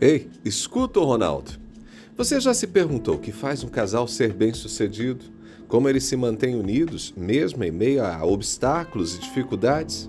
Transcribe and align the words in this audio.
Ei, 0.00 0.30
escuta 0.42 0.98
o 0.98 1.04
Ronaldo. 1.04 1.50
Você 2.16 2.40
já 2.40 2.54
se 2.54 2.66
perguntou 2.66 3.16
o 3.16 3.18
que 3.18 3.30
faz 3.30 3.62
um 3.62 3.68
casal 3.68 4.08
ser 4.08 4.32
bem-sucedido? 4.32 5.26
Como 5.68 5.90
eles 5.90 6.04
se 6.04 6.16
mantêm 6.16 6.54
unidos, 6.54 7.12
mesmo 7.14 7.62
em 7.62 7.70
meio 7.70 8.02
a 8.02 8.24
obstáculos 8.24 9.14
e 9.14 9.18
dificuldades? 9.18 10.08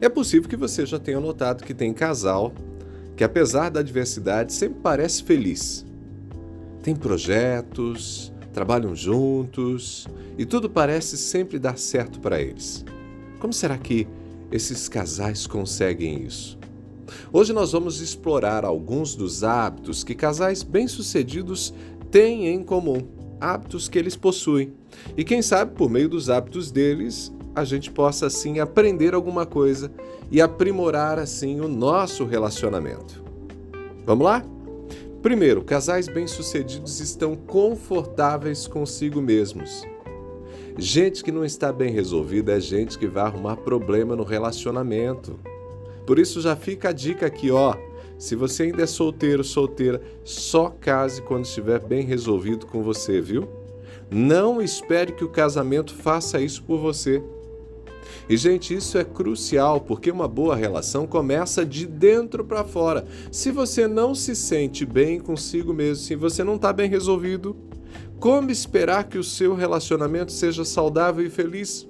É 0.00 0.08
possível 0.08 0.48
que 0.48 0.56
você 0.56 0.86
já 0.86 0.98
tenha 0.98 1.20
notado 1.20 1.62
que 1.62 1.74
tem 1.74 1.92
casal 1.92 2.54
que, 3.14 3.22
apesar 3.22 3.68
da 3.68 3.80
adversidade, 3.80 4.50
sempre 4.54 4.80
parece 4.82 5.22
feliz. 5.22 5.84
Tem 6.82 6.96
projetos, 6.96 8.32
trabalham 8.50 8.96
juntos 8.96 10.08
e 10.38 10.46
tudo 10.46 10.70
parece 10.70 11.18
sempre 11.18 11.58
dar 11.58 11.76
certo 11.76 12.18
para 12.18 12.40
eles. 12.40 12.82
Como 13.38 13.52
será 13.52 13.76
que 13.76 14.08
esses 14.50 14.88
casais 14.88 15.46
conseguem 15.46 16.24
isso? 16.24 16.61
Hoje 17.34 17.54
nós 17.54 17.72
vamos 17.72 18.02
explorar 18.02 18.62
alguns 18.62 19.16
dos 19.16 19.42
hábitos 19.42 20.04
que 20.04 20.14
casais 20.14 20.62
bem-sucedidos 20.62 21.72
têm 22.10 22.48
em 22.48 22.62
comum, 22.62 23.00
hábitos 23.40 23.88
que 23.88 23.98
eles 23.98 24.14
possuem. 24.14 24.74
E 25.16 25.24
quem 25.24 25.40
sabe, 25.40 25.74
por 25.74 25.88
meio 25.88 26.10
dos 26.10 26.28
hábitos 26.28 26.70
deles, 26.70 27.32
a 27.54 27.64
gente 27.64 27.90
possa 27.90 28.26
assim 28.26 28.60
aprender 28.60 29.14
alguma 29.14 29.46
coisa 29.46 29.90
e 30.30 30.42
aprimorar 30.42 31.18
assim 31.18 31.58
o 31.58 31.68
nosso 31.68 32.26
relacionamento. 32.26 33.24
Vamos 34.04 34.26
lá? 34.26 34.44
Primeiro, 35.22 35.64
casais 35.64 36.08
bem-sucedidos 36.08 37.00
estão 37.00 37.34
confortáveis 37.34 38.66
consigo 38.66 39.22
mesmos. 39.22 39.84
Gente 40.76 41.24
que 41.24 41.32
não 41.32 41.46
está 41.46 41.72
bem 41.72 41.94
resolvida 41.94 42.52
é 42.52 42.60
gente 42.60 42.98
que 42.98 43.06
vai 43.06 43.24
arrumar 43.24 43.56
problema 43.56 44.14
no 44.14 44.22
relacionamento. 44.22 45.40
Por 46.06 46.18
isso 46.18 46.40
já 46.40 46.56
fica 46.56 46.88
a 46.88 46.92
dica 46.92 47.26
aqui, 47.26 47.50
ó. 47.50 47.76
Se 48.18 48.36
você 48.36 48.64
ainda 48.64 48.82
é 48.82 48.86
solteiro, 48.86 49.42
solteira, 49.42 50.00
só 50.22 50.70
case 50.70 51.22
quando 51.22 51.44
estiver 51.44 51.80
bem 51.80 52.04
resolvido 52.04 52.66
com 52.66 52.82
você, 52.82 53.20
viu? 53.20 53.48
Não 54.10 54.60
espere 54.60 55.12
que 55.12 55.24
o 55.24 55.28
casamento 55.28 55.94
faça 55.94 56.40
isso 56.40 56.62
por 56.62 56.78
você. 56.78 57.22
E, 58.28 58.36
gente, 58.36 58.74
isso 58.74 58.98
é 58.98 59.04
crucial 59.04 59.80
porque 59.80 60.10
uma 60.10 60.28
boa 60.28 60.54
relação 60.54 61.06
começa 61.06 61.64
de 61.64 61.86
dentro 61.86 62.44
para 62.44 62.64
fora. 62.64 63.04
Se 63.30 63.50
você 63.50 63.88
não 63.88 64.14
se 64.14 64.34
sente 64.34 64.84
bem 64.84 65.18
consigo 65.18 65.72
mesmo, 65.72 66.04
se 66.04 66.14
você 66.14 66.44
não 66.44 66.56
está 66.56 66.72
bem 66.72 66.88
resolvido, 66.88 67.56
como 68.20 68.50
esperar 68.50 69.08
que 69.08 69.18
o 69.18 69.24
seu 69.24 69.54
relacionamento 69.54 70.30
seja 70.30 70.64
saudável 70.64 71.26
e 71.26 71.30
feliz? 71.30 71.88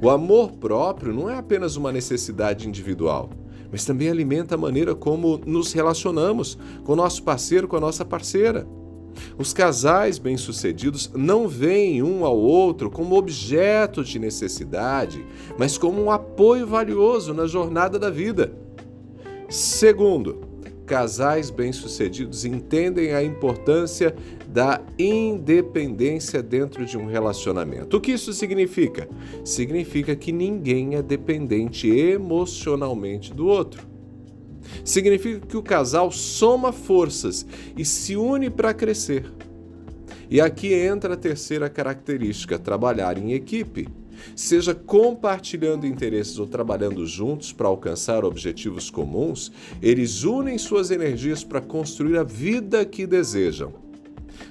O 0.00 0.10
amor 0.10 0.52
próprio 0.52 1.12
não 1.12 1.28
é 1.28 1.36
apenas 1.36 1.74
uma 1.74 1.90
necessidade 1.90 2.68
individual, 2.68 3.30
mas 3.70 3.84
também 3.84 4.08
alimenta 4.08 4.54
a 4.54 4.58
maneira 4.58 4.94
como 4.94 5.40
nos 5.44 5.72
relacionamos 5.72 6.56
com 6.84 6.92
o 6.92 6.96
nosso 6.96 7.22
parceiro, 7.24 7.66
com 7.66 7.76
a 7.76 7.80
nossa 7.80 8.04
parceira. 8.04 8.66
Os 9.36 9.52
casais 9.52 10.16
bem-sucedidos 10.16 11.10
não 11.14 11.48
veem 11.48 12.02
um 12.02 12.24
ao 12.24 12.36
outro 12.38 12.88
como 12.88 13.16
objeto 13.16 14.04
de 14.04 14.20
necessidade, 14.20 15.26
mas 15.58 15.76
como 15.76 16.00
um 16.00 16.10
apoio 16.10 16.64
valioso 16.64 17.34
na 17.34 17.46
jornada 17.46 17.98
da 17.98 18.10
vida. 18.10 18.52
Segundo, 19.48 20.47
casais 20.88 21.50
bem-sucedidos 21.50 22.46
entendem 22.46 23.12
a 23.12 23.22
importância 23.22 24.14
da 24.48 24.80
independência 24.98 26.42
dentro 26.42 26.86
de 26.86 26.96
um 26.96 27.04
relacionamento. 27.04 27.98
O 27.98 28.00
que 28.00 28.12
isso 28.12 28.32
significa? 28.32 29.06
Significa 29.44 30.16
que 30.16 30.32
ninguém 30.32 30.94
é 30.94 31.02
dependente 31.02 31.86
emocionalmente 31.88 33.34
do 33.34 33.46
outro. 33.46 33.86
Significa 34.82 35.46
que 35.46 35.56
o 35.58 35.62
casal 35.62 36.10
soma 36.10 36.72
forças 36.72 37.46
e 37.76 37.84
se 37.84 38.16
une 38.16 38.48
para 38.48 38.72
crescer. 38.72 39.30
E 40.30 40.40
aqui 40.40 40.72
entra 40.72 41.14
a 41.14 41.18
terceira 41.18 41.68
característica: 41.68 42.58
trabalhar 42.58 43.18
em 43.18 43.32
equipe 43.32 43.88
seja 44.34 44.74
compartilhando 44.74 45.86
interesses 45.86 46.38
ou 46.38 46.46
trabalhando 46.46 47.06
juntos 47.06 47.52
para 47.52 47.68
alcançar 47.68 48.24
objetivos 48.24 48.90
comuns, 48.90 49.52
eles 49.82 50.24
unem 50.24 50.58
suas 50.58 50.90
energias 50.90 51.44
para 51.44 51.60
construir 51.60 52.18
a 52.18 52.22
vida 52.22 52.84
que 52.84 53.06
desejam. 53.06 53.72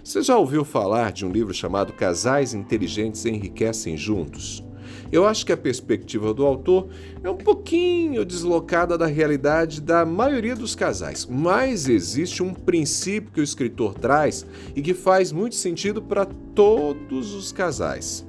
Você 0.03 0.21
já 0.21 0.37
ouviu 0.37 0.63
falar 0.63 1.11
de 1.11 1.25
um 1.25 1.31
livro 1.31 1.53
chamado 1.53 1.93
Casais 1.93 2.53
Inteligentes 2.53 3.25
Enriquecem 3.25 3.97
Juntos? 3.97 4.63
Eu 5.11 5.25
acho 5.25 5.45
que 5.45 5.51
a 5.51 5.57
perspectiva 5.57 6.33
do 6.33 6.45
autor 6.45 6.89
é 7.23 7.29
um 7.29 7.37
pouquinho 7.37 8.25
deslocada 8.25 8.97
da 8.97 9.05
realidade 9.05 9.81
da 9.81 10.05
maioria 10.05 10.55
dos 10.55 10.75
casais, 10.75 11.25
mas 11.25 11.87
existe 11.87 12.43
um 12.43 12.53
princípio 12.53 13.31
que 13.31 13.39
o 13.39 13.43
escritor 13.43 13.93
traz 13.93 14.45
e 14.75 14.81
que 14.81 14.93
faz 14.93 15.31
muito 15.31 15.55
sentido 15.55 16.01
para 16.01 16.25
todos 16.25 17.33
os 17.33 17.51
casais. 17.51 18.25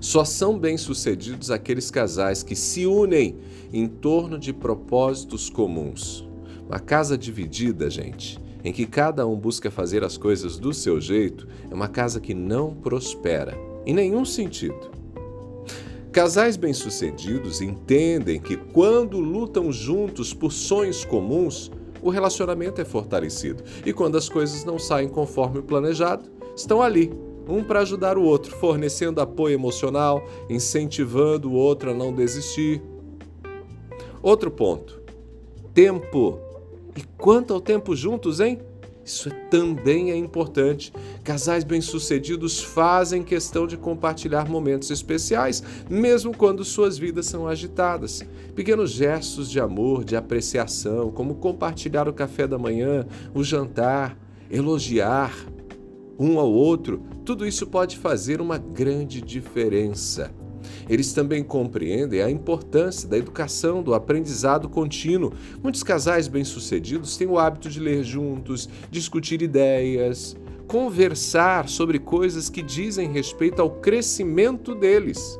Só 0.00 0.24
são 0.24 0.56
bem-sucedidos 0.56 1.50
aqueles 1.50 1.90
casais 1.90 2.42
que 2.44 2.54
se 2.54 2.86
unem 2.86 3.36
em 3.72 3.88
torno 3.88 4.38
de 4.38 4.52
propósitos 4.52 5.50
comuns. 5.50 6.24
Uma 6.68 6.78
casa 6.78 7.18
dividida, 7.18 7.90
gente, 7.90 8.38
em 8.62 8.72
que 8.72 8.86
cada 8.86 9.26
um 9.26 9.36
busca 9.36 9.70
fazer 9.70 10.04
as 10.04 10.16
coisas 10.16 10.56
do 10.56 10.72
seu 10.72 11.00
jeito, 11.00 11.48
é 11.68 11.74
uma 11.74 11.88
casa 11.88 12.20
que 12.20 12.32
não 12.32 12.74
prospera, 12.74 13.58
em 13.84 13.92
nenhum 13.92 14.24
sentido. 14.24 14.98
Casais 16.12 16.56
bem-sucedidos 16.56 17.60
entendem 17.60 18.40
que 18.40 18.56
quando 18.56 19.18
lutam 19.18 19.72
juntos 19.72 20.32
por 20.32 20.52
sonhos 20.52 21.04
comuns, 21.04 21.72
o 22.00 22.10
relacionamento 22.10 22.80
é 22.80 22.84
fortalecido 22.84 23.64
e 23.84 23.92
quando 23.92 24.16
as 24.16 24.28
coisas 24.28 24.64
não 24.64 24.78
saem 24.78 25.08
conforme 25.08 25.58
o 25.58 25.62
planejado, 25.62 26.30
estão 26.56 26.80
ali 26.80 27.12
um 27.48 27.64
para 27.64 27.80
ajudar 27.80 28.18
o 28.18 28.22
outro, 28.22 28.54
fornecendo 28.56 29.20
apoio 29.20 29.54
emocional, 29.54 30.22
incentivando 30.48 31.50
o 31.50 31.54
outro 31.54 31.90
a 31.90 31.94
não 31.94 32.12
desistir. 32.12 32.82
Outro 34.22 34.50
ponto: 34.50 35.00
tempo. 35.72 36.38
E 36.96 37.02
quanto 37.16 37.54
ao 37.54 37.60
tempo 37.60 37.94
juntos, 37.94 38.40
hein? 38.40 38.60
Isso 39.08 39.30
também 39.50 40.10
é 40.10 40.16
importante. 40.16 40.92
Casais 41.24 41.64
bem-sucedidos 41.64 42.60
fazem 42.60 43.22
questão 43.22 43.66
de 43.66 43.74
compartilhar 43.74 44.46
momentos 44.46 44.90
especiais, 44.90 45.62
mesmo 45.88 46.36
quando 46.36 46.62
suas 46.62 46.98
vidas 46.98 47.24
são 47.24 47.48
agitadas. 47.48 48.22
Pequenos 48.54 48.90
gestos 48.90 49.50
de 49.50 49.58
amor, 49.58 50.04
de 50.04 50.14
apreciação, 50.14 51.10
como 51.10 51.36
compartilhar 51.36 52.06
o 52.06 52.12
café 52.12 52.46
da 52.46 52.58
manhã, 52.58 53.06
o 53.32 53.42
jantar, 53.42 54.14
elogiar, 54.50 55.32
um 56.18 56.38
ao 56.38 56.50
outro, 56.50 57.02
tudo 57.24 57.46
isso 57.46 57.66
pode 57.66 57.96
fazer 57.96 58.40
uma 58.40 58.58
grande 58.58 59.20
diferença. 59.20 60.34
Eles 60.88 61.12
também 61.12 61.44
compreendem 61.44 62.20
a 62.20 62.30
importância 62.30 63.08
da 63.08 63.16
educação, 63.16 63.82
do 63.82 63.94
aprendizado 63.94 64.68
contínuo. 64.68 65.32
Muitos 65.62 65.82
casais 65.82 66.26
bem-sucedidos 66.26 67.16
têm 67.16 67.28
o 67.28 67.38
hábito 67.38 67.68
de 67.68 67.78
ler 67.78 68.02
juntos, 68.02 68.68
discutir 68.90 69.40
ideias, 69.42 70.36
conversar 70.66 71.68
sobre 71.68 71.98
coisas 71.98 72.50
que 72.50 72.62
dizem 72.62 73.10
respeito 73.12 73.62
ao 73.62 73.70
crescimento 73.70 74.74
deles. 74.74 75.38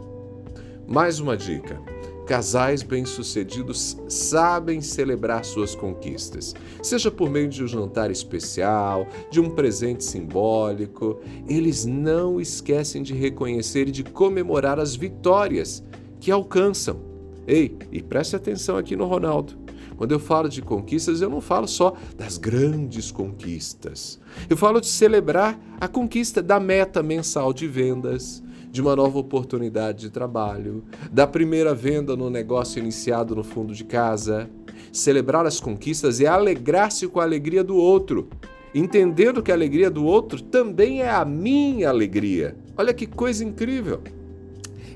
Mais 0.86 1.20
uma 1.20 1.36
dica 1.36 1.97
Casais 2.28 2.82
bem-sucedidos 2.82 3.96
sabem 4.06 4.82
celebrar 4.82 5.46
suas 5.46 5.74
conquistas, 5.74 6.54
seja 6.82 7.10
por 7.10 7.30
meio 7.30 7.48
de 7.48 7.64
um 7.64 7.66
jantar 7.66 8.10
especial, 8.10 9.08
de 9.30 9.40
um 9.40 9.48
presente 9.48 10.04
simbólico. 10.04 11.20
Eles 11.48 11.86
não 11.86 12.38
esquecem 12.38 13.02
de 13.02 13.14
reconhecer 13.14 13.88
e 13.88 13.92
de 13.92 14.04
comemorar 14.04 14.78
as 14.78 14.94
vitórias 14.94 15.82
que 16.20 16.30
alcançam. 16.30 17.00
Ei, 17.46 17.74
e 17.90 18.02
preste 18.02 18.36
atenção 18.36 18.76
aqui 18.76 18.94
no 18.94 19.06
Ronaldo. 19.06 19.54
Quando 19.96 20.12
eu 20.12 20.20
falo 20.20 20.50
de 20.50 20.60
conquistas, 20.60 21.22
eu 21.22 21.30
não 21.30 21.40
falo 21.40 21.66
só 21.66 21.94
das 22.14 22.36
grandes 22.36 23.10
conquistas. 23.10 24.20
Eu 24.50 24.56
falo 24.56 24.82
de 24.82 24.86
celebrar 24.86 25.58
a 25.80 25.88
conquista 25.88 26.42
da 26.42 26.60
meta 26.60 27.02
mensal 27.02 27.54
de 27.54 27.66
vendas, 27.66 28.42
de 28.78 28.82
uma 28.82 28.94
nova 28.94 29.18
oportunidade 29.18 30.02
de 30.02 30.08
trabalho, 30.08 30.84
da 31.10 31.26
primeira 31.26 31.74
venda 31.74 32.16
no 32.16 32.30
negócio 32.30 32.78
iniciado 32.78 33.34
no 33.34 33.42
fundo 33.42 33.74
de 33.74 33.82
casa. 33.82 34.48
Celebrar 34.92 35.44
as 35.44 35.58
conquistas 35.58 36.20
é 36.20 36.26
alegrar-se 36.26 37.08
com 37.08 37.18
a 37.18 37.24
alegria 37.24 37.64
do 37.64 37.74
outro, 37.74 38.28
entendendo 38.72 39.42
que 39.42 39.50
a 39.50 39.54
alegria 39.56 39.90
do 39.90 40.04
outro 40.04 40.40
também 40.40 41.02
é 41.02 41.10
a 41.10 41.24
minha 41.24 41.88
alegria. 41.88 42.56
Olha 42.76 42.94
que 42.94 43.04
coisa 43.04 43.44
incrível! 43.44 44.00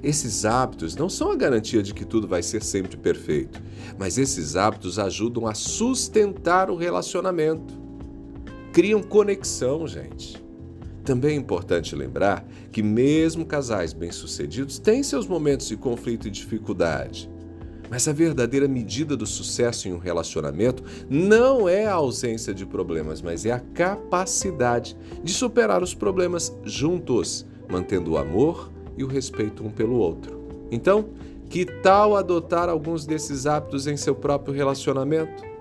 Esses 0.00 0.44
hábitos 0.44 0.94
não 0.94 1.08
são 1.08 1.32
a 1.32 1.37
garantia 1.37 1.82
de 1.82 1.93
que 1.93 2.05
tudo 2.05 2.29
vai 2.29 2.40
ser 2.40 2.62
sempre 2.62 2.96
perfeito, 2.96 3.61
mas 3.99 4.17
esses 4.17 4.55
hábitos 4.55 4.96
ajudam 4.96 5.49
a 5.49 5.55
sustentar 5.55 6.70
o 6.70 6.76
relacionamento. 6.76 7.75
Criam 8.73 9.02
conexão, 9.02 9.88
gente. 9.88 10.42
Também 11.05 11.33
é 11.33 11.39
importante 11.39 11.97
lembrar 11.97 12.47
que, 12.71 12.83
mesmo 12.83 13.45
casais 13.45 13.93
bem-sucedidos 13.93 14.79
têm 14.79 15.03
seus 15.03 15.27
momentos 15.27 15.69
de 15.69 15.77
conflito 15.77 16.29
e 16.29 16.31
dificuldade. 16.31 17.29
Mas 17.91 18.09
a 18.09 18.13
verdadeira 18.13 18.67
medida 18.67 19.17
do 19.17 19.27
sucesso 19.27 19.87
em 19.87 19.93
um 19.93 19.99
relacionamento 19.99 20.83
não 21.11 21.69
é 21.69 21.85
a 21.85 21.95
ausência 21.95 22.55
de 22.55 22.65
problemas, 22.65 23.21
mas 23.21 23.45
é 23.45 23.53
a 23.53 23.61
capacidade 23.61 24.97
de 25.23 25.33
superar 25.33 25.83
os 25.83 25.93
problemas 25.93 26.57
juntos, 26.65 27.45
mantendo 27.69 28.13
o 28.13 28.17
amor 28.17 28.73
e 28.97 29.05
o 29.05 29.07
respeito 29.07 29.63
um 29.63 29.71
pelo 29.71 29.97
outro. 29.97 30.41
Então, 30.71 31.11
que 31.51 31.67
tal 31.67 32.17
adotar 32.17 32.71
alguns 32.71 33.05
desses 33.05 33.45
hábitos 33.45 33.87
em 33.87 33.97
seu 33.97 34.15
próprio 34.15 34.55
relacionamento? 34.55 35.52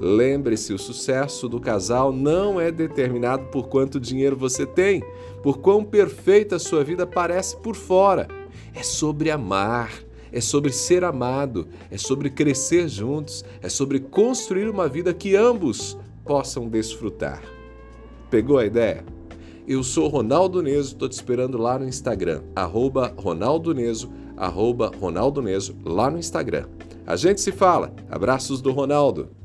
Lembre-se, 0.00 0.72
o 0.72 0.78
sucesso 0.78 1.48
do 1.48 1.58
casal 1.58 2.12
não 2.12 2.60
é 2.60 2.70
determinado 2.70 3.46
por 3.46 3.68
quanto 3.68 3.98
dinheiro 3.98 4.36
você 4.36 4.64
tem, 4.64 5.02
por 5.42 5.58
quão 5.58 5.82
perfeita 5.82 6.56
a 6.56 6.60
sua 6.60 6.84
vida 6.84 7.06
parece 7.06 7.56
por 7.56 7.74
fora. 7.74 8.28
É 8.74 8.82
sobre 8.82 9.30
amar, 9.30 9.90
é 10.32 10.40
sobre 10.40 10.72
ser 10.72 11.02
amado, 11.02 11.66
é 11.90 11.98
sobre 11.98 12.30
crescer 12.30 12.88
juntos, 12.88 13.44
é 13.60 13.68
sobre 13.68 13.98
construir 13.98 14.68
uma 14.68 14.88
vida 14.88 15.12
que 15.12 15.34
ambos 15.34 15.98
possam 16.24 16.68
desfrutar. 16.68 17.42
Pegou 18.30 18.58
a 18.58 18.66
ideia? 18.66 19.04
Eu 19.66 19.82
sou 19.82 20.08
Ronaldo 20.08 20.62
Neso, 20.62 20.92
estou 20.92 21.08
te 21.08 21.12
esperando 21.12 21.58
lá 21.58 21.78
no 21.78 21.86
Instagram, 21.86 22.42
arroba 22.54 23.12
Ronaldo 23.16 23.74
Neso, 23.74 24.10
arroba 24.36 24.92
Ronaldo 25.00 25.42
Neso, 25.42 25.76
lá 25.84 26.10
no 26.10 26.18
Instagram. 26.18 26.66
A 27.06 27.16
gente 27.16 27.40
se 27.40 27.50
fala. 27.50 27.92
Abraços 28.10 28.60
do 28.60 28.70
Ronaldo. 28.70 29.37